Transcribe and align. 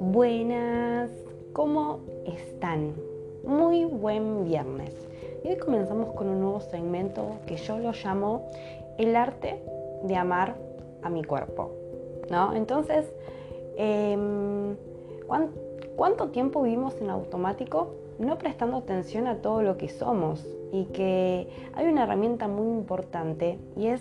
Buenas, 0.00 1.10
¿cómo 1.52 2.00
están? 2.24 2.94
Muy 3.44 3.84
buen 3.84 4.44
viernes. 4.44 4.94
Y 5.44 5.48
hoy 5.48 5.56
comenzamos 5.58 6.12
con 6.14 6.28
un 6.28 6.40
nuevo 6.40 6.60
segmento 6.60 7.32
que 7.46 7.56
yo 7.56 7.78
lo 7.78 7.92
llamo 7.92 8.48
el 8.96 9.16
arte 9.16 9.60
de 10.04 10.16
amar 10.16 10.56
a 11.02 11.10
mi 11.10 11.24
cuerpo. 11.24 11.70
¿no? 12.30 12.54
Entonces, 12.54 13.12
em, 13.76 14.76
¿cuánto 15.96 16.28
tiempo 16.28 16.62
vivimos 16.62 16.98
en 17.02 17.10
automático 17.10 17.88
no 18.18 18.38
prestando 18.38 18.78
atención 18.78 19.26
a 19.26 19.42
todo 19.42 19.60
lo 19.60 19.76
que 19.76 19.90
somos? 19.90 20.46
Y 20.72 20.86
que 20.86 21.48
hay 21.74 21.86
una 21.86 22.04
herramienta 22.04 22.48
muy 22.48 22.66
importante 22.66 23.58
y 23.76 23.88
es 23.88 24.00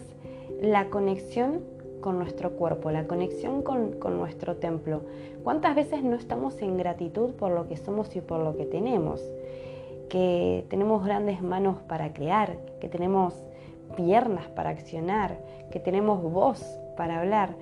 la 0.61 0.89
conexión 0.89 1.61
con 2.03 2.20
nuestro 2.20 2.51
cuerpo, 2.51 2.91
la 2.91 3.07
conexión 3.07 3.63
con, 3.63 3.97
nuestro 4.17 4.57
templo. 4.57 5.01
¿Cuántas 5.43 5.73
veces 5.73 6.03
no 6.03 6.15
estamos 6.15 6.61
en 6.61 6.77
gratitud 6.77 7.31
por 7.31 7.51
lo 7.51 7.67
que 7.67 7.77
somos 7.77 8.15
y 8.15 8.21
por 8.21 8.41
lo 8.41 8.55
que 8.57 8.65
tenemos? 8.65 9.21
Que 10.09 10.65
tenemos 10.70 11.03
grandes 11.03 11.41
manos 11.41 11.77
para 11.87 12.13
crear, 12.13 12.57
que 12.81 12.89
tenemos 12.89 13.34
piernas 13.95 14.48
para 14.49 14.70
accionar, 14.70 15.39
que 15.71 15.79
tenemos 15.79 16.21
voz 16.21 16.62
para 16.98 17.21
hablar. 17.21 17.55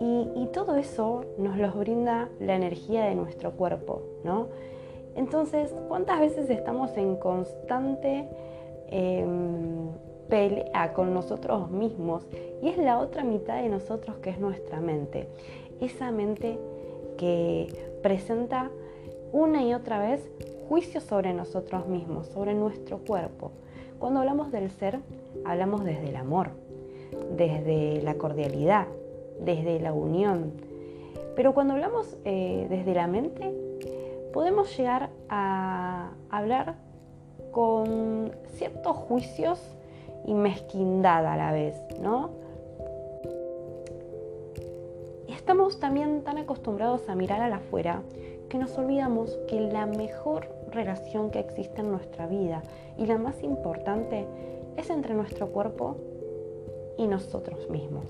Y, 0.00 0.46
todo 0.52 0.76
eso 0.76 1.26
nos 1.36 1.58
los 1.58 1.76
brinda 1.76 2.30
la 2.40 2.56
energía 2.56 3.04
de 3.04 3.14
nuestro 3.14 3.52
cuerpo, 3.52 4.02
¿no? 4.24 4.48
Entonces, 5.14 5.74
¿cuántas 5.88 6.20
veces 6.20 6.48
estamos 6.48 6.96
en 6.96 7.16
constante 7.16 8.26
em, 8.88 9.90
pelea 10.30 10.92
con 10.94 11.12
nosotros 11.12 11.70
mismos 11.70 12.26
y 12.62 12.68
es 12.68 12.78
la 12.78 12.98
otra 12.98 13.24
mitad 13.24 13.60
de 13.60 13.68
nosotros 13.68 14.16
que 14.22 14.30
es 14.30 14.38
nuestra 14.38 14.80
mente. 14.80 15.28
Esa 15.80 16.10
mente 16.12 16.58
que 17.18 17.66
presenta 18.02 18.70
una 19.32 19.62
y 19.64 19.74
otra 19.74 19.98
vez 19.98 20.26
juicios 20.68 21.04
sobre 21.04 21.34
nosotros 21.34 21.86
mismos, 21.88 22.28
sobre 22.28 22.54
nuestro 22.54 22.98
cuerpo. 22.98 23.50
Cuando 23.98 24.20
hablamos 24.20 24.52
del 24.52 24.70
ser, 24.70 25.00
hablamos 25.44 25.84
desde 25.84 26.08
el 26.08 26.16
amor, 26.16 26.50
desde 27.36 28.00
la 28.02 28.14
cordialidad, 28.14 28.86
desde 29.40 29.80
la 29.80 29.92
unión. 29.92 30.52
Pero 31.34 31.54
cuando 31.54 31.74
hablamos 31.74 32.16
eh, 32.24 32.66
desde 32.70 32.94
la 32.94 33.06
mente, 33.06 33.52
podemos 34.32 34.76
llegar 34.76 35.10
a 35.28 36.12
hablar 36.30 36.76
con 37.50 38.32
ciertos 38.54 38.96
juicios 38.96 39.60
y 40.24 40.34
mezquindad 40.34 41.26
a 41.26 41.36
la 41.36 41.52
vez, 41.52 41.76
¿no? 42.00 42.30
Estamos 45.28 45.80
también 45.80 46.22
tan 46.22 46.38
acostumbrados 46.38 47.08
a 47.08 47.14
mirar 47.14 47.40
a 47.40 47.48
la 47.48 47.56
afuera 47.56 48.02
que 48.48 48.58
nos 48.58 48.76
olvidamos 48.78 49.38
que 49.48 49.60
la 49.60 49.86
mejor 49.86 50.48
relación 50.70 51.30
que 51.30 51.40
existe 51.40 51.80
en 51.80 51.90
nuestra 51.90 52.26
vida 52.26 52.62
y 52.98 53.06
la 53.06 53.18
más 53.18 53.42
importante 53.42 54.26
es 54.76 54.90
entre 54.90 55.14
nuestro 55.14 55.48
cuerpo 55.48 55.96
y 56.98 57.06
nosotros 57.06 57.68
mismos. 57.70 58.04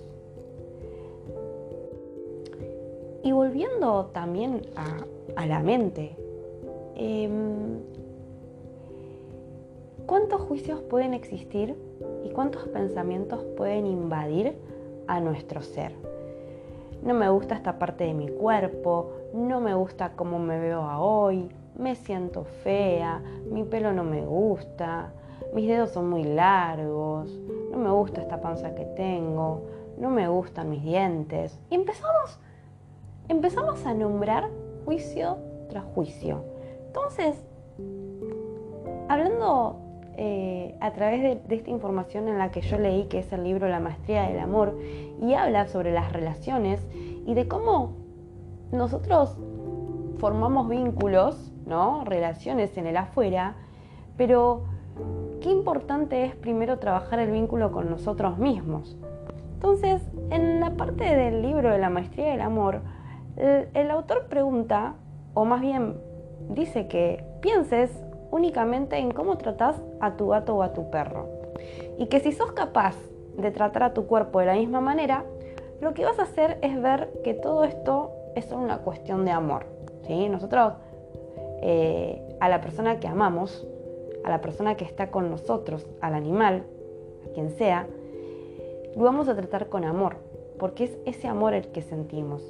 Y 3.22 3.32
volviendo 3.32 4.06
también 4.06 4.62
a, 4.76 5.46
la 5.46 5.60
mente, 5.60 6.16
em, 6.96 7.78
¿cuántos 10.06 10.40
juicios 10.42 10.80
pueden 10.82 11.14
existir 11.14 11.76
y 12.24 12.30
cuántos 12.30 12.68
pensamientos 12.68 13.44
pueden 13.56 13.86
invadir 13.86 14.56
a 15.06 15.20
nuestro 15.20 15.62
ser. 15.62 15.94
No 17.02 17.14
me 17.14 17.28
gusta 17.30 17.54
esta 17.54 17.78
parte 17.78 18.04
de 18.04 18.14
mi 18.14 18.28
cuerpo, 18.28 19.12
no 19.32 19.60
me 19.60 19.74
gusta 19.74 20.12
cómo 20.16 20.38
me 20.38 20.58
veo 20.58 20.82
hoy, 20.98 21.48
me 21.78 21.94
siento 21.94 22.44
fea, 22.44 23.22
mi 23.50 23.64
pelo 23.64 23.92
no 23.92 24.04
me 24.04 24.24
gusta, 24.24 25.12
mis 25.54 25.66
dedos 25.66 25.90
son 25.90 26.10
muy 26.10 26.24
largos, 26.24 27.30
no 27.70 27.78
me 27.78 27.90
gusta 27.90 28.20
esta 28.20 28.40
panza 28.40 28.74
que 28.74 28.84
tengo, 28.84 29.62
no 29.98 30.10
me 30.10 30.28
gustan 30.28 30.70
mis 30.70 30.82
dientes. 30.82 31.58
Y 31.70 31.74
empezamos, 31.74 32.38
empezamos 33.28 33.84
a 33.86 33.94
nombrar 33.94 34.48
juicio 34.84 35.38
tras 35.70 35.84
juicio. 35.94 36.44
Entonces, 36.86 37.36
hablando 39.08 39.89
eh, 40.16 40.76
a 40.80 40.92
través 40.92 41.22
de, 41.22 41.54
esta 41.54 41.70
información 41.70 42.28
en 42.28 42.38
la 42.38 42.50
que 42.50 42.60
yo 42.60 42.78
leí, 42.78 43.04
que 43.04 43.20
es 43.20 43.32
el 43.32 43.44
libro 43.44 43.68
La 43.68 43.80
Maestría 43.80 44.22
del 44.24 44.38
Amor, 44.38 44.78
y 45.22 45.34
habla 45.34 45.66
sobre 45.66 45.92
las 45.92 46.12
relaciones 46.12 46.86
y 47.26 47.34
de 47.34 47.48
cómo 47.48 47.96
nosotros 48.72 49.36
formamos 50.18 50.68
vínculos, 50.68 51.52
¿no? 51.66 52.04
Relaciones 52.04 52.76
en 52.76 52.86
el 52.86 52.96
afuera, 52.96 53.56
pero 54.16 54.64
qué 55.40 55.50
importante 55.50 56.24
es 56.24 56.34
primero 56.34 56.78
trabajar 56.78 57.18
el 57.20 57.30
vínculo 57.30 57.72
con 57.72 57.88
nosotros 57.88 58.38
mismos. 58.38 58.98
Entonces, 59.54 60.02
en 60.30 60.60
la 60.60 60.70
parte 60.76 61.04
del 61.04 61.42
libro 61.42 61.70
de 61.70 61.78
la 61.78 61.90
Maestría 61.90 62.30
del 62.30 62.40
Amor, 62.40 62.82
el 63.36 63.90
autor 63.90 64.26
pregunta, 64.26 64.94
o 65.34 65.44
más 65.44 65.60
bien 65.60 65.96
dice 66.50 66.88
que 66.88 67.24
pienses 67.40 67.90
únicamente 68.30 68.96
en 68.96 69.10
cómo 69.10 69.38
tratas 69.38 69.80
a 70.00 70.16
tu 70.16 70.28
gato 70.28 70.56
o 70.56 70.62
a 70.62 70.72
tu 70.72 70.90
perro. 70.90 71.26
Y 71.98 72.06
que 72.06 72.20
si 72.20 72.32
sos 72.32 72.52
capaz 72.52 72.96
de 73.36 73.50
tratar 73.50 73.82
a 73.82 73.94
tu 73.94 74.06
cuerpo 74.06 74.40
de 74.40 74.46
la 74.46 74.54
misma 74.54 74.80
manera, 74.80 75.24
lo 75.80 75.94
que 75.94 76.04
vas 76.04 76.18
a 76.18 76.22
hacer 76.22 76.58
es 76.62 76.80
ver 76.80 77.10
que 77.24 77.34
todo 77.34 77.64
esto 77.64 78.12
es 78.34 78.50
una 78.52 78.78
cuestión 78.78 79.24
de 79.24 79.30
amor. 79.30 79.66
¿sí? 80.06 80.28
Nosotros 80.28 80.74
eh, 81.62 82.22
a 82.40 82.48
la 82.48 82.60
persona 82.60 83.00
que 83.00 83.08
amamos, 83.08 83.66
a 84.24 84.30
la 84.30 84.40
persona 84.40 84.76
que 84.76 84.84
está 84.84 85.10
con 85.10 85.30
nosotros, 85.30 85.86
al 86.00 86.14
animal, 86.14 86.64
a 87.26 87.32
quien 87.32 87.50
sea, 87.50 87.86
lo 88.96 89.04
vamos 89.04 89.28
a 89.28 89.36
tratar 89.36 89.68
con 89.68 89.84
amor, 89.84 90.16
porque 90.58 90.84
es 90.84 90.98
ese 91.04 91.28
amor 91.28 91.54
el 91.54 91.68
que 91.68 91.82
sentimos. 91.82 92.42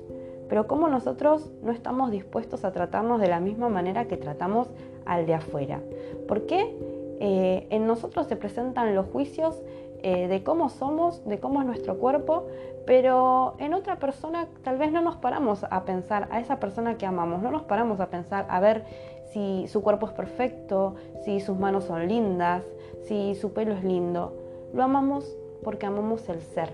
Pero 0.48 0.66
como 0.66 0.88
nosotros 0.88 1.50
no 1.62 1.70
estamos 1.70 2.10
dispuestos 2.10 2.64
a 2.64 2.72
tratarnos 2.72 3.20
de 3.20 3.28
la 3.28 3.40
misma 3.40 3.68
manera 3.68 4.06
que 4.06 4.16
tratamos 4.16 4.68
al 5.06 5.26
de 5.26 5.34
afuera. 5.34 5.80
¿Por 6.28 6.46
qué? 6.46 6.76
Eh, 7.20 7.66
en 7.70 7.86
nosotros 7.86 8.26
se 8.26 8.36
presentan 8.36 8.94
los 8.94 9.06
juicios 9.06 9.62
eh, 10.02 10.28
de 10.28 10.42
cómo 10.42 10.70
somos, 10.70 11.22
de 11.26 11.38
cómo 11.38 11.60
es 11.60 11.66
nuestro 11.66 11.98
cuerpo, 11.98 12.46
pero 12.86 13.54
en 13.58 13.74
otra 13.74 13.98
persona 13.98 14.48
tal 14.64 14.78
vez 14.78 14.90
no 14.90 15.02
nos 15.02 15.16
paramos 15.16 15.66
a 15.68 15.84
pensar, 15.84 16.28
a 16.30 16.40
esa 16.40 16.58
persona 16.58 16.96
que 16.96 17.04
amamos, 17.04 17.42
no 17.42 17.50
nos 17.50 17.64
paramos 17.64 18.00
a 18.00 18.08
pensar 18.08 18.46
a 18.48 18.60
ver 18.60 18.84
si 19.32 19.66
su 19.68 19.82
cuerpo 19.82 20.06
es 20.06 20.12
perfecto, 20.12 20.94
si 21.24 21.40
sus 21.40 21.58
manos 21.58 21.84
son 21.84 22.08
lindas, 22.08 22.64
si 23.02 23.34
su 23.34 23.52
pelo 23.52 23.74
es 23.74 23.84
lindo. 23.84 24.32
Lo 24.72 24.82
amamos 24.82 25.36
porque 25.62 25.84
amamos 25.84 26.26
el 26.30 26.40
ser, 26.40 26.70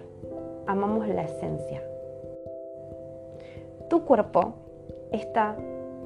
amamos 0.69 1.08
la 1.08 1.22
esencia. 1.25 1.82
Tu 3.91 4.04
cuerpo 4.04 4.54
está 5.10 5.56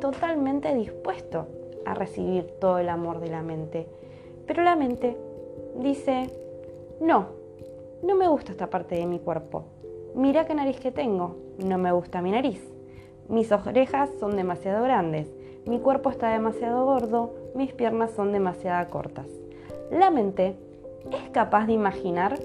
totalmente 0.00 0.74
dispuesto 0.74 1.46
a 1.84 1.94
recibir 1.94 2.44
todo 2.60 2.78
el 2.78 2.88
amor 2.88 3.20
de 3.20 3.28
la 3.28 3.42
mente. 3.42 3.86
Pero 4.46 4.62
la 4.62 4.76
mente 4.76 5.16
dice, 5.76 6.30
no, 7.00 7.26
no 8.02 8.14
me 8.14 8.28
gusta 8.28 8.52
esta 8.52 8.68
parte 8.68 8.96
de 8.96 9.06
mi 9.06 9.18
cuerpo. 9.18 9.64
Mira 10.14 10.44
qué 10.44 10.54
nariz 10.54 10.80
que 10.80 10.90
tengo, 10.90 11.36
no 11.64 11.78
me 11.78 11.92
gusta 11.92 12.22
mi 12.22 12.30
nariz. 12.30 12.60
Mis 13.28 13.52
orejas 13.52 14.10
son 14.18 14.36
demasiado 14.36 14.82
grandes, 14.82 15.32
mi 15.66 15.78
cuerpo 15.78 16.10
está 16.10 16.30
demasiado 16.30 16.84
gordo, 16.84 17.34
mis 17.54 17.72
piernas 17.72 18.10
son 18.10 18.32
demasiado 18.32 18.88
cortas. 18.90 19.26
La 19.90 20.10
mente 20.10 20.56
es 21.12 21.30
capaz 21.30 21.66
de 21.66 21.74
imaginar 21.74 22.38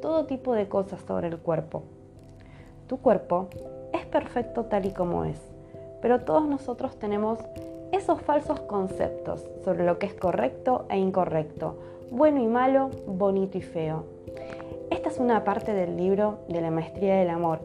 todo 0.00 0.26
tipo 0.26 0.54
de 0.54 0.68
cosas 0.68 1.00
sobre 1.06 1.28
el 1.28 1.38
cuerpo. 1.38 1.84
Tu 2.88 2.98
cuerpo 2.98 3.48
es 3.92 4.04
perfecto 4.06 4.64
tal 4.64 4.86
y 4.86 4.92
como 4.92 5.24
es, 5.24 5.40
pero 6.00 6.22
todos 6.22 6.46
nosotros 6.48 6.98
tenemos 6.98 7.38
esos 7.92 8.22
falsos 8.22 8.58
conceptos 8.60 9.46
sobre 9.64 9.84
lo 9.84 9.98
que 9.98 10.06
es 10.06 10.14
correcto 10.14 10.86
e 10.88 10.98
incorrecto, 10.98 11.76
bueno 12.10 12.42
y 12.42 12.46
malo, 12.46 12.90
bonito 13.06 13.58
y 13.58 13.62
feo. 13.62 14.04
Esta 14.90 15.10
es 15.10 15.18
una 15.18 15.44
parte 15.44 15.72
del 15.74 15.96
libro 15.96 16.38
de 16.48 16.62
la 16.62 16.70
maestría 16.70 17.16
del 17.16 17.30
amor 17.30 17.60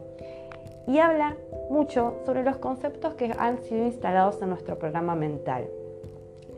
y 0.86 0.98
habla 0.98 1.36
mucho 1.70 2.14
sobre 2.24 2.44
los 2.44 2.56
conceptos 2.58 3.14
que 3.14 3.34
han 3.38 3.58
sido 3.62 3.84
instalados 3.84 4.40
en 4.42 4.50
nuestro 4.50 4.78
programa 4.78 5.14
mental. 5.14 5.66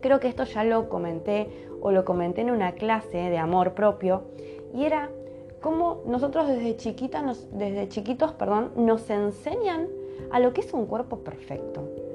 Creo 0.01 0.19
que 0.19 0.29
esto 0.29 0.45
ya 0.45 0.65
lo 0.65 0.89
comenté 0.89 1.49
o 1.81 1.93
lo 1.93 2.05
comenté 2.05 2.41
en 2.41 2.51
una 2.51 2.73
clase 2.73 3.19
de 3.19 3.39
amor 3.39 3.75
propio 3.75 4.23
y 4.75 4.85
era 4.85 5.11
cómo 5.61 6.03
nosotros 6.07 6.49
desde, 6.49 6.77
chiquitas, 6.77 7.47
desde 7.53 7.89
chiquitos 7.89 8.33
perdón, 8.33 8.73
nos 8.77 9.09
enseñan 9.11 9.89
a 10.33 10.41
lo 10.41 10.53
que 10.53 10.61
es 10.63 10.73
un 10.73 10.87
cuerpo 10.87 11.19
perfecto. 11.19 12.10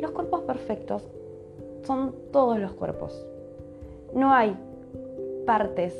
Los 0.00 0.10
cuerpos 0.10 0.42
perfectos 0.42 1.08
son 1.84 2.14
todos 2.32 2.58
los 2.58 2.72
cuerpos. 2.72 3.26
No 4.14 4.32
hay 4.32 4.56
partes 5.46 5.94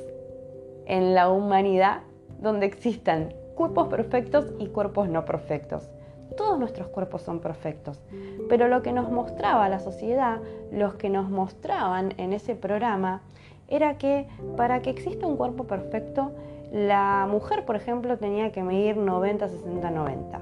en 0.87 1.14
la 1.14 1.31
humanidad 1.31 2.02
donde 2.40 2.66
existan 2.66 3.34
cuerpos 3.54 3.88
perfectos 3.88 4.52
y 4.58 4.69
cuerpos 4.69 5.08
no 5.08 5.25
perfectos. 5.25 5.88
Todos 6.37 6.58
nuestros 6.58 6.88
cuerpos 6.88 7.22
son 7.22 7.40
perfectos, 7.40 8.00
pero 8.48 8.69
lo 8.69 8.82
que 8.82 8.93
nos 8.93 9.10
mostraba 9.10 9.69
la 9.69 9.78
sociedad, 9.78 10.40
los 10.70 10.94
que 10.94 11.08
nos 11.08 11.31
mostraban 11.31 12.12
en 12.19 12.32
ese 12.32 12.54
programa, 12.54 13.22
era 13.69 13.96
que 13.96 14.28
para 14.56 14.82
que 14.82 14.90
exista 14.90 15.26
un 15.26 15.37
cuerpo 15.37 15.64
perfecto, 15.64 16.32
la 16.72 17.26
mujer, 17.31 17.64
por 17.64 17.76
ejemplo, 17.76 18.19
tenía 18.19 18.52
que 18.52 18.62
medir 18.62 18.96
90, 18.96 19.49
60, 19.49 19.90
90. 19.90 20.40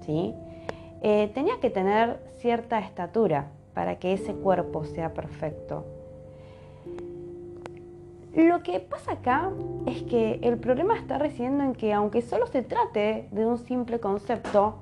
¿sí? 0.00 0.34
Eh, 1.02 1.30
tenía 1.34 1.60
que 1.60 1.70
tener 1.70 2.18
cierta 2.38 2.78
estatura 2.80 3.50
para 3.74 3.98
que 3.98 4.12
ese 4.12 4.34
cuerpo 4.34 4.84
sea 4.84 5.14
perfecto. 5.14 5.84
Lo 8.34 8.62
que 8.62 8.80
pasa 8.80 9.12
acá 9.12 9.50
es 9.86 10.02
que 10.02 10.38
el 10.42 10.58
problema 10.58 10.96
está 10.96 11.18
residiendo 11.18 11.64
en 11.64 11.74
que 11.74 11.92
aunque 11.92 12.22
solo 12.22 12.46
se 12.46 12.62
trate 12.62 13.28
de 13.30 13.46
un 13.46 13.58
simple 13.58 14.00
concepto, 14.00 14.76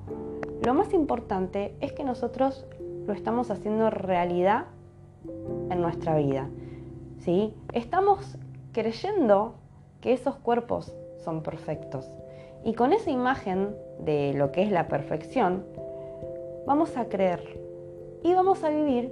lo 0.65 0.73
más 0.73 0.93
importante 0.93 1.75
es 1.81 1.91
que 1.93 2.03
nosotros 2.03 2.65
lo 3.05 3.13
estamos 3.13 3.49
haciendo 3.51 3.89
realidad 3.89 4.65
en 5.69 5.81
nuestra 5.81 6.17
vida. 6.17 6.49
¿sí? 7.19 7.53
Estamos 7.73 8.37
creyendo 8.73 9.55
que 10.01 10.13
esos 10.13 10.35
cuerpos 10.35 10.93
son 11.23 11.41
perfectos. 11.41 12.09
Y 12.63 12.73
con 12.73 12.93
esa 12.93 13.09
imagen 13.09 13.75
de 13.99 14.33
lo 14.35 14.51
que 14.51 14.63
es 14.63 14.71
la 14.71 14.87
perfección, 14.87 15.63
vamos 16.67 16.97
a 16.97 17.05
creer 17.05 17.41
y 18.23 18.33
vamos 18.33 18.61
a 18.65 18.69
vivir 18.69 19.09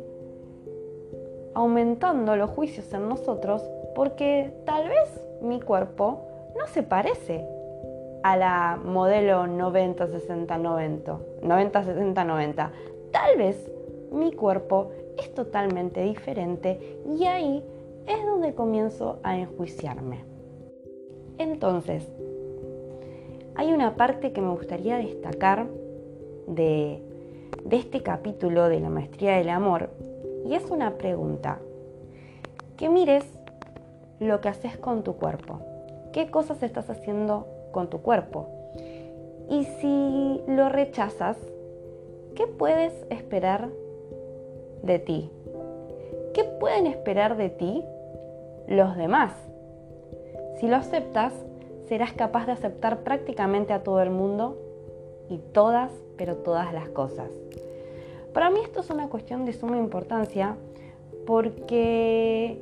aumentando 1.54 2.36
los 2.36 2.50
juicios 2.50 2.94
en 2.94 3.08
nosotros 3.08 3.64
porque 3.96 4.52
tal 4.66 4.90
vez 4.90 5.22
mi 5.42 5.62
cuerpo 5.62 6.28
no 6.58 6.68
se 6.68 6.84
parece 6.84 7.48
a 8.24 8.36
la 8.36 8.78
modelo 8.84 9.48
90, 9.48 10.08
60, 10.08 10.58
90, 10.58 11.20
90, 11.42 11.84
60, 11.86 12.24
90. 12.26 12.72
Tal 13.12 13.38
vez 13.38 13.72
mi 14.12 14.34
cuerpo 14.34 14.92
es 15.18 15.34
totalmente 15.34 16.02
diferente 16.04 17.00
y 17.18 17.24
ahí 17.24 17.64
es 18.06 18.26
donde 18.26 18.54
comienzo 18.54 19.20
a 19.24 19.38
enjuiciarme. 19.38 20.26
Entonces, 21.38 22.06
hay 23.56 23.72
una 23.72 23.96
parte 23.96 24.34
que 24.34 24.42
me 24.42 24.52
gustaría 24.52 24.98
destacar 24.98 25.68
de, 26.48 27.02
de 27.66 27.78
este 27.78 28.02
capítulo 28.02 28.70
de 28.70 28.80
la 28.80 28.90
maestría 28.90 29.38
del 29.38 29.50
amor 29.50 29.90
y 30.46 30.56
es 30.56 30.72
una 30.72 30.92
pregunta. 30.98 31.60
Que 32.78 32.90
mires 32.90 33.26
lo 34.20 34.40
que 34.40 34.50
haces 34.50 34.78
con 34.78 35.04
tu 35.04 35.16
cuerpo. 35.18 35.60
¿Qué 36.14 36.30
cosas 36.32 36.64
estás 36.64 36.90
haciendo 36.90 37.48
con 37.76 37.90
tu 37.90 38.02
cuerpo. 38.02 38.48
Y 39.50 39.66
si 39.66 40.42
lo 40.48 40.70
rechazas, 40.70 41.36
¿qué 42.36 42.48
puedes 42.48 42.94
esperar 43.10 43.68
de 44.82 44.98
ti? 44.98 45.30
¿Qué 46.34 46.46
pueden 46.46 46.88
esperar 46.88 47.36
de 47.36 47.50
ti 47.50 47.84
los 48.70 48.96
demás? 48.96 49.34
Si 50.58 50.70
lo 50.70 50.78
aceptas, 50.78 51.34
serás 51.90 52.14
capaz 52.14 52.46
de 52.46 52.54
aceptar 52.54 53.00
prácticamente 53.00 53.74
a 53.74 53.84
todo 53.84 54.02
el 54.02 54.10
mundo 54.10 54.58
y 55.30 55.38
todas, 55.38 55.92
pero 56.18 56.36
todas 56.38 56.74
las 56.74 56.90
cosas. 56.90 57.30
Para 58.34 58.50
mí 58.50 58.60
esto 58.64 58.82
es 58.82 58.90
una 58.90 59.08
cuestión 59.10 59.46
de 59.46 59.54
suma 59.54 59.78
importancia 59.78 60.56
porque 61.26 62.62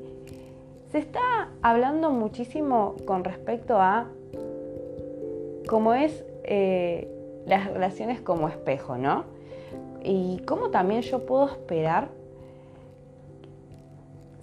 se 0.92 1.00
está 1.00 1.50
hablando 1.62 2.12
muchísimo 2.12 2.96
con 3.06 3.24
respecto 3.24 3.80
a 3.80 4.08
como 5.68 5.94
es 5.94 6.24
eh, 6.44 7.08
las 7.48 7.72
relaciones 7.72 8.22
como 8.22 8.48
espejo, 8.48 8.98
¿no? 8.98 9.24
Y 10.04 10.40
cómo 10.46 10.70
también 10.70 11.02
yo 11.02 11.26
puedo 11.26 11.48
esperar 11.48 12.10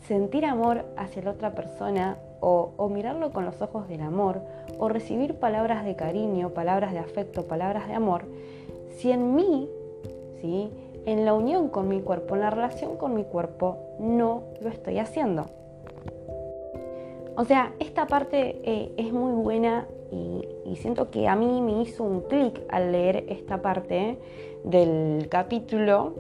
sentir 0.09 0.45
amor 0.45 0.85
hacia 0.97 1.23
la 1.23 1.31
otra 1.31 1.55
persona 1.55 2.17
o, 2.41 2.89
mirarlo 2.89 3.31
con 3.33 3.45
los 3.45 3.61
ojos 3.63 3.89
del 3.89 4.01
amor 4.01 4.41
o 4.79 4.89
recibir 4.89 5.35
palabras 5.35 5.85
de 5.85 5.97
cariño, 5.97 6.51
palabras 6.51 6.93
de 6.93 6.99
afecto, 6.99 7.47
palabras 7.47 7.89
de 7.89 7.95
amor, 7.95 8.25
si 8.97 9.13
en 9.13 9.35
mí, 9.35 9.69
¿sí? 10.41 10.71
en 11.07 11.25
la 11.25 11.35
unión 11.35 11.69
con 11.69 11.89
mi 11.89 12.01
cuerpo, 12.01 12.35
en 12.35 12.41
la 12.43 12.51
relación 12.51 12.97
con 12.97 13.15
mi 13.15 13.25
cuerpo, 13.25 13.79
no 13.99 14.43
lo 14.61 14.69
estoy 14.69 14.99
haciendo. 14.99 15.47
O 17.37 17.45
sea, 17.45 17.73
esta 17.79 18.07
parte 18.07 18.61
eh, 18.65 18.93
es 18.97 19.13
muy 19.13 19.33
buena 19.33 19.87
y, 20.13 20.77
siento 20.77 21.11
que 21.11 21.27
a 21.27 21.35
mí 21.37 21.61
me 21.61 21.83
hizo 21.83 22.05
un 22.05 22.21
clic 22.23 22.61
al 22.69 22.93
leer 22.93 23.25
esta 23.29 23.61
parte 23.61 24.19
del 24.65 25.27
capítulo. 25.29 26.15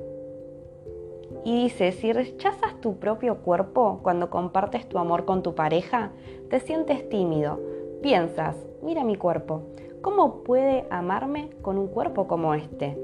Y 1.44 1.64
dice, 1.64 1.92
si 1.92 2.12
rechazas 2.12 2.80
tu 2.80 2.98
propio 2.98 3.38
cuerpo 3.38 4.00
cuando 4.02 4.30
compartes 4.30 4.88
tu 4.88 4.98
amor 4.98 5.24
con 5.24 5.42
tu 5.42 5.54
pareja, 5.54 6.10
te 6.48 6.60
sientes 6.60 7.08
tímido, 7.08 7.60
piensas, 8.02 8.56
mira 8.82 9.04
mi 9.04 9.16
cuerpo, 9.16 9.62
¿cómo 10.02 10.42
puede 10.42 10.86
amarme 10.90 11.50
con 11.62 11.78
un 11.78 11.88
cuerpo 11.88 12.26
como 12.26 12.54
este? 12.54 12.98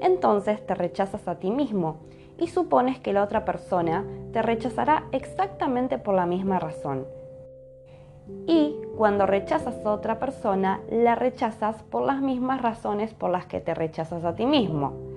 Entonces 0.00 0.64
te 0.66 0.74
rechazas 0.74 1.26
a 1.28 1.38
ti 1.38 1.50
mismo 1.50 1.98
y 2.38 2.48
supones 2.48 2.98
que 2.98 3.12
la 3.12 3.22
otra 3.22 3.44
persona 3.44 4.04
te 4.32 4.42
rechazará 4.42 5.06
exactamente 5.12 5.98
por 5.98 6.14
la 6.14 6.26
misma 6.26 6.58
razón 6.58 7.06
y 8.46 8.76
cuando 8.96 9.26
rechazas 9.26 9.74
a 9.84 9.92
otra 9.92 10.18
persona, 10.18 10.80
la 10.90 11.14
rechazas 11.14 11.82
por 11.84 12.02
las 12.02 12.20
mismas 12.20 12.60
razones 12.60 13.14
por 13.14 13.30
las 13.30 13.46
que 13.46 13.60
te 13.60 13.74
rechazas 13.74 14.24
a 14.24 14.34
ti 14.34 14.46
mismo. 14.46 15.07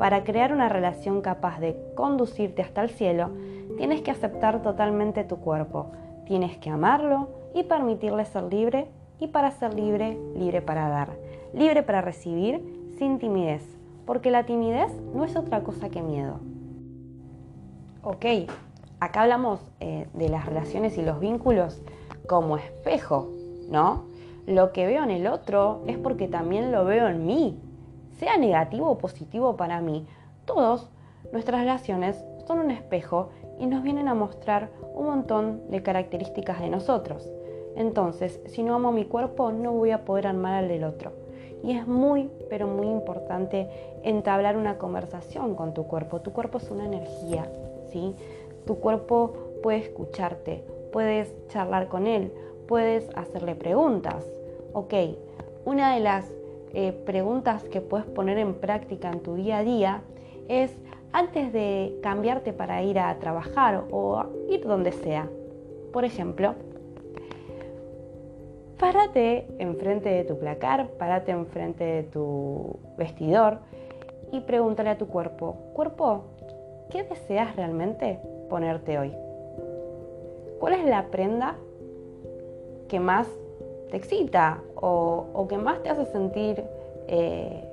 Para 0.00 0.24
crear 0.24 0.54
una 0.54 0.70
relación 0.70 1.20
capaz 1.20 1.60
de 1.60 1.76
conducirte 1.94 2.62
hasta 2.62 2.82
el 2.82 2.88
cielo, 2.88 3.32
tienes 3.76 4.00
que 4.00 4.10
aceptar 4.10 4.62
totalmente 4.62 5.24
tu 5.24 5.40
cuerpo, 5.40 5.92
tienes 6.24 6.56
que 6.56 6.70
amarlo 6.70 7.28
y 7.54 7.64
permitirle 7.64 8.24
ser 8.24 8.44
libre 8.44 8.88
y 9.18 9.26
para 9.26 9.50
ser 9.50 9.74
libre, 9.74 10.18
libre 10.34 10.62
para 10.62 10.88
dar, 10.88 11.10
libre 11.52 11.82
para 11.82 12.00
recibir 12.00 12.62
sin 12.96 13.18
timidez, 13.18 13.62
porque 14.06 14.30
la 14.30 14.46
timidez 14.46 14.90
no 15.14 15.26
es 15.26 15.36
otra 15.36 15.62
cosa 15.62 15.90
que 15.90 16.00
miedo. 16.00 16.40
Ok, 18.02 18.24
acá 19.00 19.24
hablamos 19.24 19.60
eh, 19.80 20.06
de 20.14 20.30
las 20.30 20.46
relaciones 20.46 20.96
y 20.96 21.02
los 21.02 21.20
vínculos 21.20 21.82
como 22.26 22.56
espejo, 22.56 23.28
¿no? 23.68 24.04
Lo 24.46 24.72
que 24.72 24.86
veo 24.86 25.04
en 25.04 25.10
el 25.10 25.26
otro 25.26 25.82
es 25.86 25.98
porque 25.98 26.26
también 26.26 26.72
lo 26.72 26.86
veo 26.86 27.06
en 27.06 27.26
mí, 27.26 27.60
sea 28.20 28.36
negativo 28.36 28.90
o 28.90 28.98
positivo 28.98 29.56
para 29.56 29.80
mí. 29.80 30.06
Todos 30.44 30.90
nuestras 31.32 31.62
relaciones 31.62 32.22
son 32.46 32.58
un 32.58 32.70
espejo 32.70 33.30
y 33.58 33.66
nos 33.66 33.82
vienen 33.82 34.08
a 34.08 34.14
mostrar 34.14 34.68
un 34.94 35.06
montón 35.06 35.70
de 35.70 35.82
características 35.82 36.60
de 36.60 36.68
nosotros. 36.68 37.32
Entonces, 37.76 38.38
si 38.44 38.62
no 38.62 38.74
amo 38.74 38.92
mi 38.92 39.06
cuerpo, 39.06 39.52
no 39.52 39.72
voy 39.72 39.92
a 39.92 40.04
poder 40.04 40.26
amar 40.26 40.52
al 40.52 40.68
del 40.68 40.84
otro. 40.84 41.12
Y 41.64 41.72
es 41.78 41.86
muy, 41.86 42.30
pero 42.50 42.66
muy 42.66 42.88
importante 42.88 43.70
entablar 44.02 44.58
una 44.58 44.76
conversación 44.76 45.54
con 45.54 45.72
tu 45.72 45.84
cuerpo. 45.84 46.20
Tu 46.20 46.32
cuerpo 46.32 46.58
es 46.58 46.70
una 46.70 46.84
energía, 46.84 47.50
¿sí? 47.90 48.14
Tu 48.66 48.76
cuerpo 48.80 49.32
puede 49.62 49.78
escucharte, 49.78 50.62
puedes 50.92 51.34
charlar 51.48 51.88
con 51.88 52.06
él, 52.06 52.34
puedes 52.68 53.08
hacerle 53.16 53.54
preguntas. 53.54 54.26
Ok, 54.74 54.92
una 55.64 55.94
de 55.94 56.00
las 56.00 56.30
eh, 56.74 56.92
preguntas 57.04 57.64
que 57.64 57.80
puedes 57.80 58.06
poner 58.06 58.38
en 58.38 58.54
práctica 58.54 59.10
en 59.10 59.20
tu 59.20 59.34
día 59.34 59.58
a 59.58 59.64
día 59.64 60.02
es 60.48 60.76
antes 61.12 61.52
de 61.52 61.98
cambiarte 62.02 62.52
para 62.52 62.82
ir 62.82 62.98
a 62.98 63.18
trabajar 63.18 63.84
o 63.90 64.24
ir 64.48 64.64
donde 64.64 64.92
sea. 64.92 65.28
Por 65.92 66.04
ejemplo, 66.04 66.54
párate 68.78 69.46
enfrente 69.58 70.08
de 70.08 70.24
tu 70.24 70.38
placar, 70.38 70.90
párate 70.90 71.32
enfrente 71.32 71.84
de 71.84 72.02
tu 72.04 72.78
vestidor 72.96 73.58
y 74.32 74.40
pregúntale 74.40 74.90
a 74.90 74.98
tu 74.98 75.08
cuerpo, 75.08 75.56
cuerpo, 75.74 76.24
¿qué 76.90 77.02
deseas 77.02 77.56
realmente 77.56 78.20
ponerte 78.48 78.98
hoy? 78.98 79.12
¿Cuál 80.60 80.74
es 80.74 80.84
la 80.84 81.06
prenda 81.06 81.56
que 82.88 83.00
más 83.00 83.28
te 83.90 83.96
excita 83.96 84.62
o, 84.74 85.46
que 85.48 85.58
más 85.58 85.82
te 85.82 85.90
hace 85.90 86.06
sentir 86.06 86.64
eh, 87.08 87.64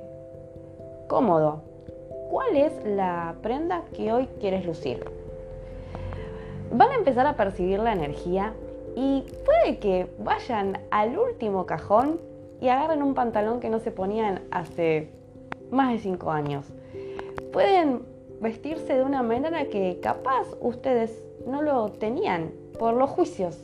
cómodo? 1.08 1.62
¿Cuál 2.30 2.58
es 2.58 2.74
la 2.86 3.36
prenda 3.42 3.84
que 3.96 4.12
hoy 4.12 4.28
quieres 4.40 4.66
lucir? 4.66 5.06
Van 6.72 6.92
a 6.92 6.96
empezar 6.96 7.26
a 7.26 7.36
percibir 7.36 7.80
la 7.80 7.94
energía 7.94 8.54
y 8.96 9.24
puede 9.46 9.80
que 9.80 10.08
vayan 10.20 10.80
al 10.92 11.18
último 11.18 11.66
cajón 11.66 12.20
y 12.60 12.68
agarren 12.68 13.04
un 13.04 13.14
pantalón 13.14 13.60
que 13.60 13.70
no 13.70 13.80
se 13.80 13.92
ponían 13.92 14.42
hace 14.52 15.10
más 15.72 15.94
de 15.94 16.00
cinco 16.00 16.32
años. 16.32 16.66
Pueden 17.54 18.02
vestirse 18.42 18.94
de 18.94 19.04
una 19.04 19.24
manera 19.24 19.66
que 19.66 20.00
capaz 20.02 20.48
ustedes 20.62 21.24
no 21.46 21.62
lo 21.62 21.90
tenían 21.90 22.52
por 22.78 22.94
los 22.94 23.10
juicios. 23.10 23.58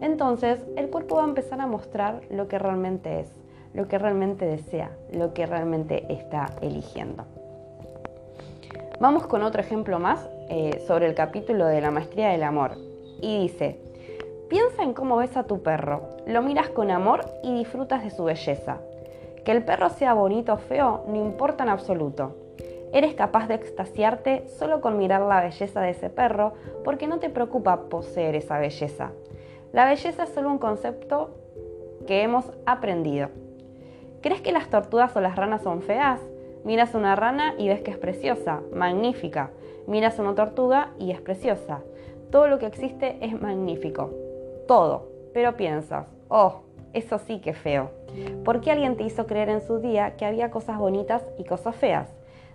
Entonces 0.00 0.60
el 0.76 0.90
cuerpo 0.90 1.16
va 1.16 1.24
a 1.24 1.28
empezar 1.28 1.60
a 1.60 1.66
mostrar 1.66 2.20
lo 2.30 2.48
que 2.48 2.58
realmente 2.58 3.20
es, 3.20 3.30
lo 3.74 3.88
que 3.88 3.98
realmente 3.98 4.46
desea, 4.46 4.90
lo 5.12 5.34
que 5.34 5.46
realmente 5.46 6.06
está 6.12 6.52
eligiendo. 6.62 7.24
Vamos 8.98 9.26
con 9.26 9.42
otro 9.42 9.60
ejemplo 9.60 9.98
más 9.98 10.26
eh, 10.48 10.82
sobre 10.86 11.06
el 11.06 11.14
capítulo 11.14 11.66
de 11.66 11.82
la 11.82 11.90
maestría 11.90 12.30
del 12.30 12.42
amor. 12.42 12.78
Y 13.20 13.42
dice, 13.42 13.78
piensa 14.48 14.82
en 14.82 14.94
cómo 14.94 15.18
ves 15.18 15.36
a 15.36 15.44
tu 15.44 15.62
perro, 15.62 16.02
lo 16.26 16.40
miras 16.40 16.70
con 16.70 16.90
amor 16.90 17.26
y 17.42 17.52
disfrutas 17.52 18.02
de 18.02 18.10
su 18.10 18.24
belleza. 18.24 18.78
Que 19.44 19.52
el 19.52 19.64
perro 19.64 19.90
sea 19.90 20.14
bonito 20.14 20.54
o 20.54 20.56
feo 20.56 21.04
no 21.08 21.16
importa 21.16 21.64
en 21.64 21.70
absoluto. 21.70 22.36
Eres 22.92 23.14
capaz 23.14 23.48
de 23.48 23.54
extasiarte 23.54 24.48
solo 24.48 24.80
con 24.80 24.96
mirar 24.96 25.20
la 25.20 25.42
belleza 25.42 25.82
de 25.82 25.90
ese 25.90 26.08
perro 26.08 26.54
porque 26.82 27.06
no 27.06 27.18
te 27.18 27.28
preocupa 27.28 27.90
poseer 27.90 28.34
esa 28.34 28.58
belleza. 28.58 29.10
La 29.72 29.84
belleza 29.84 30.24
es 30.24 30.30
solo 30.30 30.50
un 30.50 30.58
concepto 30.58 31.30
que 32.06 32.22
hemos 32.22 32.50
aprendido. 32.64 33.28
¿Crees 34.22 34.40
que 34.40 34.52
las 34.52 34.70
tortugas 34.70 35.14
o 35.16 35.20
las 35.20 35.36
ranas 35.36 35.62
son 35.62 35.82
feas? 35.82 36.20
Miras 36.64 36.94
una 36.94 37.14
rana 37.14 37.54
y 37.58 37.68
ves 37.68 37.80
que 37.82 37.90
es 37.90 37.98
preciosa, 37.98 38.60
magnífica. 38.72 39.50
Miras 39.86 40.18
una 40.18 40.34
tortuga 40.34 40.90
y 40.98 41.12
es 41.12 41.20
preciosa. 41.20 41.80
Todo 42.30 42.48
lo 42.48 42.58
que 42.58 42.66
existe 42.66 43.18
es 43.20 43.40
magnífico. 43.40 44.10
Todo. 44.66 45.08
Pero 45.32 45.56
piensas, 45.56 46.06
oh, 46.28 46.62
eso 46.92 47.18
sí 47.18 47.40
que 47.40 47.52
feo. 47.52 47.90
¿Por 48.44 48.60
qué 48.60 48.72
alguien 48.72 48.96
te 48.96 49.04
hizo 49.04 49.26
creer 49.26 49.48
en 49.50 49.60
su 49.60 49.78
día 49.78 50.16
que 50.16 50.24
había 50.24 50.50
cosas 50.50 50.78
bonitas 50.78 51.22
y 51.38 51.44
cosas 51.44 51.76
feas? 51.76 52.08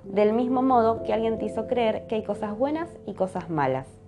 Del 0.03 0.33
mismo 0.33 0.61
modo 0.63 1.03
que 1.03 1.13
alguien 1.13 1.37
te 1.37 1.45
hizo 1.45 1.67
creer 1.67 2.07
que 2.07 2.15
hay 2.15 2.23
cosas 2.23 2.57
buenas 2.57 2.89
y 3.05 3.13
cosas 3.13 3.49
malas. 3.49 4.00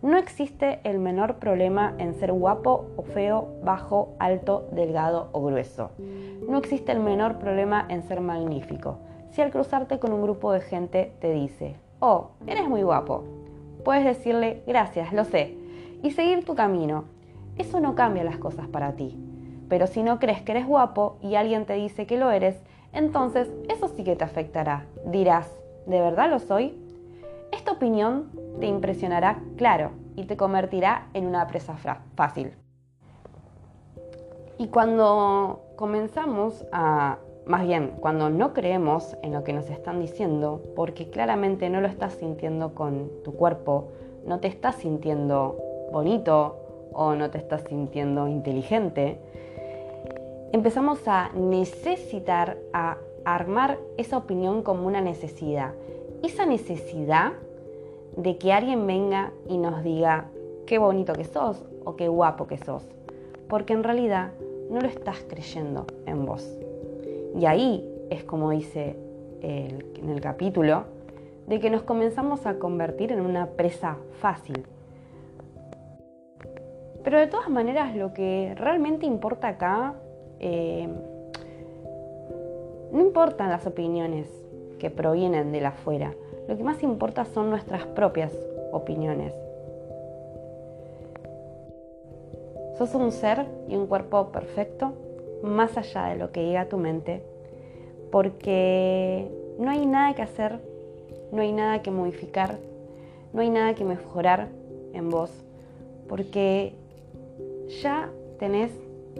No 0.00 0.16
existe 0.16 0.78
el 0.84 1.00
menor 1.00 1.36
problema 1.36 1.94
en 1.98 2.14
ser 2.14 2.32
guapo 2.32 2.86
o 2.96 3.02
feo, 3.02 3.48
bajo, 3.64 4.14
alto, 4.20 4.68
delgado 4.70 5.28
o 5.32 5.42
grueso. 5.42 5.90
No 6.48 6.58
existe 6.58 6.92
el 6.92 7.00
menor 7.00 7.38
problema 7.38 7.84
en 7.88 8.02
ser 8.04 8.20
magnífico. 8.20 8.98
Si 9.32 9.42
al 9.42 9.50
cruzarte 9.50 9.98
con 9.98 10.12
un 10.12 10.22
grupo 10.22 10.52
de 10.52 10.60
gente 10.60 11.12
te 11.20 11.32
dice, 11.32 11.74
oh, 11.98 12.30
eres 12.46 12.68
muy 12.68 12.82
guapo, 12.82 13.24
puedes 13.84 14.04
decirle, 14.04 14.62
gracias, 14.68 15.12
lo 15.12 15.24
sé, 15.24 15.56
y 16.02 16.12
seguir 16.12 16.44
tu 16.44 16.54
camino. 16.54 17.04
Eso 17.56 17.80
no 17.80 17.96
cambia 17.96 18.22
las 18.22 18.38
cosas 18.38 18.68
para 18.68 18.92
ti. 18.92 19.18
Pero 19.68 19.88
si 19.88 20.04
no 20.04 20.20
crees 20.20 20.42
que 20.42 20.52
eres 20.52 20.66
guapo 20.66 21.18
y 21.20 21.34
alguien 21.34 21.66
te 21.66 21.74
dice 21.74 22.06
que 22.06 22.18
lo 22.18 22.30
eres, 22.30 22.62
entonces 22.92 23.50
eso 23.68 23.88
sí 23.88 24.04
que 24.04 24.14
te 24.14 24.24
afectará. 24.24 24.86
Dirás, 25.06 25.50
¿de 25.86 26.00
verdad 26.00 26.30
lo 26.30 26.38
soy? 26.38 26.78
Esta 27.50 27.72
opinión 27.72 28.30
te 28.58 28.66
impresionará 28.66 29.40
claro 29.56 29.90
y 30.16 30.24
te 30.24 30.36
convertirá 30.36 31.08
en 31.14 31.26
una 31.26 31.46
presa 31.46 31.76
fácil. 32.14 32.52
Y 34.58 34.66
cuando 34.68 35.62
comenzamos 35.76 36.66
a, 36.72 37.18
más 37.46 37.64
bien, 37.64 37.92
cuando 38.00 38.28
no 38.28 38.52
creemos 38.52 39.16
en 39.22 39.32
lo 39.32 39.44
que 39.44 39.52
nos 39.52 39.70
están 39.70 40.00
diciendo, 40.00 40.62
porque 40.74 41.10
claramente 41.10 41.70
no 41.70 41.80
lo 41.80 41.86
estás 41.86 42.14
sintiendo 42.14 42.74
con 42.74 43.08
tu 43.24 43.34
cuerpo, 43.34 43.92
no 44.26 44.40
te 44.40 44.48
estás 44.48 44.74
sintiendo 44.74 45.56
bonito 45.92 46.56
o 46.92 47.14
no 47.14 47.30
te 47.30 47.38
estás 47.38 47.62
sintiendo 47.68 48.26
inteligente, 48.26 49.20
empezamos 50.52 51.06
a 51.06 51.30
necesitar, 51.34 52.58
a 52.72 52.96
armar 53.24 53.78
esa 53.96 54.16
opinión 54.16 54.62
como 54.62 54.86
una 54.86 55.00
necesidad. 55.00 55.74
Esa 56.22 56.46
necesidad 56.46 57.34
de 58.18 58.36
que 58.36 58.52
alguien 58.52 58.86
venga 58.86 59.32
y 59.48 59.56
nos 59.58 59.82
diga 59.82 60.26
qué 60.66 60.78
bonito 60.78 61.12
que 61.12 61.24
sos 61.24 61.64
o 61.84 61.96
qué 61.96 62.08
guapo 62.08 62.46
que 62.48 62.58
sos, 62.58 62.84
porque 63.48 63.72
en 63.72 63.84
realidad 63.84 64.32
no 64.70 64.80
lo 64.80 64.88
estás 64.88 65.24
creyendo 65.28 65.86
en 66.04 66.26
vos. 66.26 66.46
Y 67.38 67.46
ahí 67.46 67.88
es 68.10 68.24
como 68.24 68.50
dice 68.50 68.96
en 69.40 70.10
el 70.10 70.20
capítulo, 70.20 70.84
de 71.46 71.60
que 71.60 71.70
nos 71.70 71.82
comenzamos 71.82 72.44
a 72.44 72.58
convertir 72.58 73.12
en 73.12 73.20
una 73.20 73.46
presa 73.46 73.96
fácil. 74.20 74.66
Pero 77.04 77.18
de 77.18 77.28
todas 77.28 77.48
maneras 77.48 77.94
lo 77.94 78.12
que 78.12 78.52
realmente 78.56 79.06
importa 79.06 79.48
acá, 79.48 79.94
eh, 80.40 80.88
no 82.92 83.00
importan 83.00 83.48
las 83.48 83.64
opiniones 83.66 84.28
que 84.80 84.90
provienen 84.90 85.52
de 85.52 85.60
la 85.60 85.68
afuera, 85.68 86.12
lo 86.48 86.56
que 86.56 86.64
más 86.64 86.82
importa 86.82 87.26
son 87.26 87.50
nuestras 87.50 87.84
propias 87.84 88.32
opiniones. 88.72 89.34
Sos 92.78 92.94
un 92.94 93.12
ser 93.12 93.44
y 93.68 93.76
un 93.76 93.86
cuerpo 93.86 94.28
perfecto, 94.28 94.92
más 95.42 95.76
allá 95.76 96.06
de 96.06 96.16
lo 96.16 96.32
que 96.32 96.42
diga 96.42 96.68
tu 96.68 96.78
mente, 96.78 97.22
porque 98.10 99.28
no 99.58 99.70
hay 99.70 99.84
nada 99.84 100.14
que 100.14 100.22
hacer, 100.22 100.58
no 101.32 101.42
hay 101.42 101.52
nada 101.52 101.82
que 101.82 101.90
modificar, 101.90 102.56
no 103.34 103.42
hay 103.42 103.50
nada 103.50 103.74
que 103.74 103.84
mejorar 103.84 104.48
en 104.94 105.10
vos, 105.10 105.30
porque 106.08 106.72
ya 107.82 108.10
tenés 108.38 108.70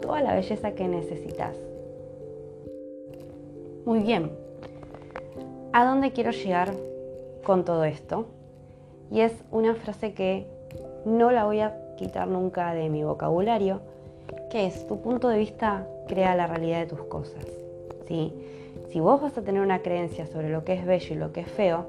toda 0.01 0.21
la 0.21 0.33
belleza 0.33 0.71
que 0.71 0.87
necesitas. 0.87 1.55
Muy 3.85 3.99
bien, 3.99 4.31
¿a 5.73 5.85
dónde 5.85 6.11
quiero 6.11 6.31
llegar 6.31 6.73
con 7.43 7.65
todo 7.65 7.83
esto. 7.83 8.27
Y 9.11 9.21
es 9.21 9.33
una 9.51 9.75
frase 9.75 10.13
que 10.13 10.47
no 11.05 11.31
la 11.31 11.45
voy 11.45 11.61
a 11.61 11.95
quitar 11.97 12.27
nunca 12.27 12.73
de 12.73 12.89
mi 12.89 13.03
vocabulario, 13.03 13.81
que 14.49 14.65
es 14.65 14.87
tu 14.87 15.01
punto 15.01 15.27
de 15.29 15.37
vista 15.37 15.87
crea 16.07 16.35
la 16.35 16.47
realidad 16.47 16.79
de 16.79 16.85
tus 16.87 17.01
cosas. 17.03 17.45
¿sí? 18.07 18.33
Si 18.89 18.99
vos 18.99 19.21
vas 19.21 19.37
a 19.37 19.43
tener 19.43 19.61
una 19.61 19.81
creencia 19.81 20.25
sobre 20.27 20.49
lo 20.49 20.63
que 20.63 20.73
es 20.73 20.85
bello 20.85 21.13
y 21.13 21.17
lo 21.17 21.31
que 21.31 21.41
es 21.41 21.47
feo, 21.47 21.85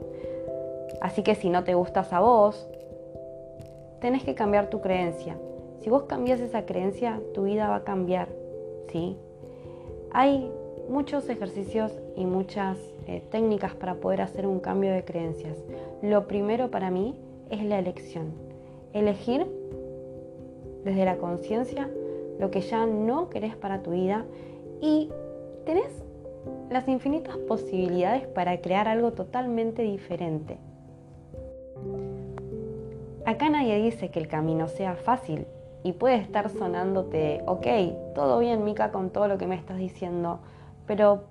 así 1.00 1.22
que 1.22 1.34
si 1.34 1.48
no 1.48 1.64
te 1.64 1.74
gustas 1.74 2.12
a 2.12 2.20
vos, 2.20 2.66
tenés 4.00 4.24
que 4.24 4.34
cambiar 4.34 4.68
tu 4.68 4.80
creencia. 4.80 5.36
Si 5.80 5.88
vos 5.88 6.04
cambias 6.04 6.40
esa 6.40 6.66
creencia, 6.66 7.20
tu 7.34 7.44
vida 7.44 7.68
va 7.68 7.76
a 7.76 7.84
cambiar. 7.84 8.28
¿sí? 8.90 9.16
Hay 10.12 10.50
muchos 10.88 11.28
ejercicios 11.28 11.92
y 12.16 12.26
muchas 12.26 12.78
eh, 13.10 13.24
técnicas 13.28 13.74
para 13.74 13.96
poder 13.96 14.20
hacer 14.20 14.46
un 14.46 14.60
cambio 14.60 14.92
de 14.92 15.04
creencias. 15.04 15.58
Lo 16.00 16.28
primero 16.28 16.70
para 16.70 16.92
mí 16.92 17.16
es 17.50 17.60
la 17.64 17.80
elección. 17.80 18.32
Elegir 18.92 19.48
desde 20.84 21.04
la 21.04 21.16
conciencia 21.16 21.90
lo 22.38 22.52
que 22.52 22.60
ya 22.60 22.86
no 22.86 23.28
querés 23.28 23.56
para 23.56 23.82
tu 23.82 23.90
vida 23.90 24.26
y 24.80 25.10
tenés 25.66 26.04
las 26.70 26.86
infinitas 26.86 27.36
posibilidades 27.36 28.28
para 28.28 28.60
crear 28.60 28.86
algo 28.86 29.10
totalmente 29.10 29.82
diferente. 29.82 30.58
Acá 33.26 33.50
nadie 33.50 33.82
dice 33.82 34.12
que 34.12 34.20
el 34.20 34.28
camino 34.28 34.68
sea 34.68 34.94
fácil 34.94 35.48
y 35.82 35.94
puede 35.94 36.14
estar 36.14 36.48
sonándote, 36.48 37.42
ok, 37.44 37.66
todo 38.14 38.38
bien 38.38 38.62
Mica 38.62 38.92
con 38.92 39.10
todo 39.10 39.26
lo 39.26 39.36
que 39.36 39.48
me 39.48 39.56
estás 39.56 39.78
diciendo, 39.78 40.38
pero 40.86 41.24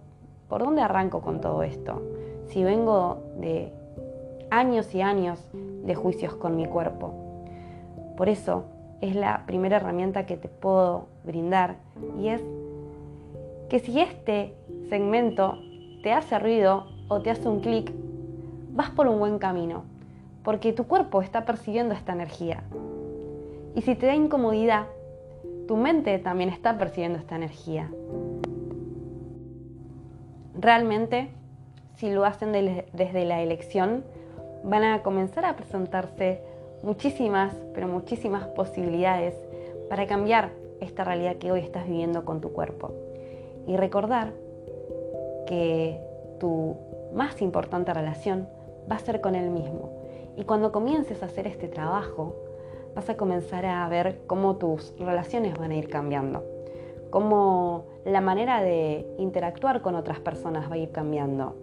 ¿por 0.50 0.63
dónde 0.63 0.82
arranco 0.82 1.22
con 1.22 1.39
todo 1.39 1.63
esto? 1.63 2.01
Si 2.48 2.63
vengo 2.63 3.20
de 3.38 3.72
años 4.50 4.94
y 4.94 5.01
años 5.01 5.39
de 5.53 5.96
juicios 5.96 6.34
con 6.36 6.56
mi 6.56 6.65
cuerpo. 6.65 7.13
Por 8.18 8.27
eso 8.27 8.65
es 9.01 9.15
la 9.15 9.44
primera 9.46 9.77
herramienta 9.77 10.25
que 10.25 10.36
te 10.36 10.50
puedo 10.50 11.06
brindar 11.24 11.77
y 12.20 12.29
es 12.29 12.41
que 13.70 13.79
si 13.79 14.00
este 14.01 14.56
segmento 14.89 15.60
te 16.03 16.12
hace 16.12 16.39
ruido 16.39 16.88
o 17.08 17.22
te 17.22 17.29
hace 17.29 17.48
un 17.48 17.60
clic, 17.62 17.91
vas 18.74 18.89
por 18.89 19.08
un 19.08 19.20
buen 19.20 19.39
camino, 19.39 19.84
porque 20.44 20.74
tu 20.74 20.86
cuerpo 20.86 21.22
está 21.22 21.46
percibiendo 21.46 21.94
esta 21.94 22.13
energía. 22.13 22.63
Y 23.75 23.82
si 23.82 23.96
te 23.96 24.08
da 24.08 24.15
incomodidad, 24.15 24.88
tu 25.68 25.77
mente 25.77 26.18
también 26.18 26.50
está 26.50 26.77
percibiendo 26.77 27.20
esta 27.20 27.36
energía. 27.36 27.89
Realmente, 30.61 31.29
si 31.95 32.11
lo 32.11 32.25
hacen 32.25 32.51
desde 32.51 33.23
la 33.23 33.41
elección, 33.41 34.03
van 34.65 34.83
a 34.83 35.03
comenzar 35.03 35.45
a 35.45 35.55
presentarse 35.55 36.41
muchísimas, 36.83 37.55
pero 37.73 37.87
muchísimas 37.87 38.45
posibilidades 38.47 39.35
para 39.89 40.05
cambiar 40.05 40.51
esta 40.81 41.05
realidad 41.05 41.37
que 41.37 41.53
hoy 41.53 41.61
estás 41.61 41.87
viviendo 41.87 42.25
con 42.25 42.41
tu 42.41 42.51
cuerpo. 42.51 42.91
Y 43.67 43.77
recordar 43.77 44.33
que 45.47 45.97
tu 46.41 46.75
más 47.13 47.41
importante 47.41 47.93
relación 47.93 48.49
va 48.91 48.97
a 48.97 48.99
ser 48.99 49.21
con 49.21 49.35
él 49.35 49.51
mismo. 49.51 49.91
Y 50.35 50.43
cuando 50.43 50.73
comiences 50.73 51.23
a 51.23 51.27
hacer 51.27 51.47
este 51.47 51.69
trabajo, 51.69 52.35
vas 52.95 53.09
a 53.09 53.15
comenzar 53.15 53.65
a 53.65 53.87
ver 53.87 54.19
cómo 54.27 54.57
tus 54.57 54.93
relaciones 54.99 55.57
van 55.57 55.71
a 55.71 55.77
ir 55.77 55.87
cambiando 55.87 56.58
cómo 57.09 57.85
la 58.05 58.21
manera 58.21 58.61
de 58.61 59.05
interactuar 59.17 59.81
con 59.81 59.95
otras 59.95 60.19
personas 60.19 60.69
va 60.69 60.75
a 60.75 60.77
ir 60.77 60.91
cambiando, 60.91 61.55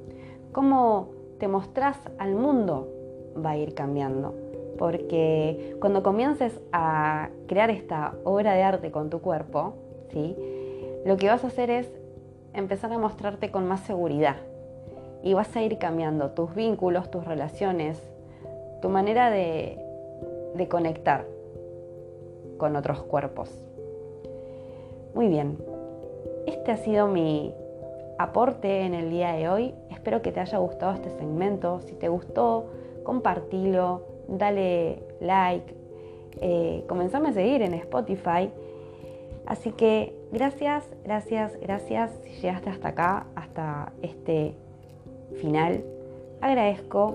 cómo 0.52 1.10
te 1.38 1.48
mostrás 1.48 1.98
al 2.18 2.34
mundo 2.34 2.88
va 3.44 3.50
a 3.50 3.56
ir 3.56 3.74
cambiando, 3.74 4.34
porque 4.78 5.76
cuando 5.80 6.02
comiences 6.02 6.60
a 6.72 7.30
crear 7.46 7.70
esta 7.70 8.14
obra 8.24 8.54
de 8.54 8.62
arte 8.62 8.90
con 8.90 9.10
tu 9.10 9.20
cuerpo, 9.20 9.74
¿sí? 10.12 10.36
lo 11.04 11.16
que 11.16 11.28
vas 11.28 11.44
a 11.44 11.48
hacer 11.48 11.70
es 11.70 11.88
empezar 12.54 12.92
a 12.92 12.98
mostrarte 12.98 13.50
con 13.50 13.66
más 13.66 13.80
seguridad 13.80 14.36
y 15.22 15.34
vas 15.34 15.54
a 15.56 15.62
ir 15.62 15.78
cambiando 15.78 16.30
tus 16.30 16.54
vínculos, 16.54 17.10
tus 17.10 17.24
relaciones, 17.24 18.02
tu 18.80 18.88
manera 18.88 19.30
de, 19.30 19.78
de 20.54 20.68
conectar 20.68 21.26
con 22.56 22.76
otros 22.76 23.02
cuerpos. 23.02 23.65
Muy 25.16 25.28
bien, 25.28 25.56
este 26.44 26.72
ha 26.72 26.76
sido 26.76 27.08
mi 27.08 27.54
aporte 28.18 28.82
en 28.82 28.92
el 28.92 29.08
día 29.08 29.32
de 29.32 29.48
hoy. 29.48 29.74
Espero 29.90 30.20
que 30.20 30.30
te 30.30 30.40
haya 30.40 30.58
gustado 30.58 30.92
este 30.92 31.08
segmento. 31.08 31.80
Si 31.80 31.94
te 31.94 32.10
gustó, 32.10 32.66
compartilo, 33.02 34.02
dale 34.28 35.02
like, 35.20 35.74
eh, 36.42 36.84
comenzame 36.86 37.30
a 37.30 37.32
seguir 37.32 37.62
en 37.62 37.72
Spotify. 37.72 38.50
Así 39.46 39.72
que 39.72 40.14
gracias, 40.32 40.84
gracias, 41.02 41.58
gracias 41.62 42.10
si 42.22 42.42
llegaste 42.42 42.68
hasta 42.68 42.88
acá, 42.88 43.26
hasta 43.36 43.94
este 44.02 44.54
final. 45.40 45.82
Agradezco 46.42 47.14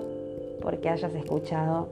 porque 0.60 0.88
hayas 0.88 1.14
escuchado 1.14 1.86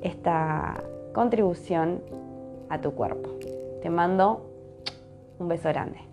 esta 0.00 0.82
contribución 1.12 2.00
a 2.70 2.80
tu 2.80 2.92
cuerpo. 2.92 3.28
Te 3.82 3.90
mando 3.90 4.49
un 5.40 5.48
beso 5.48 5.68
grande. 5.70 6.09